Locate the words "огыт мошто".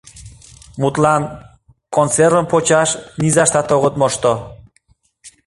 3.75-4.33